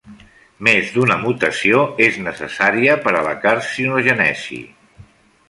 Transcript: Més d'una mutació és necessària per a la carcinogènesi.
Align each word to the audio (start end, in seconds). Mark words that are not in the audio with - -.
Més 0.67 0.87
d'una 0.95 1.17
mutació 1.25 1.81
és 2.07 2.17
necessària 2.29 2.97
per 3.05 3.15
a 3.19 3.23
la 3.29 3.35
carcinogènesi. 3.45 4.61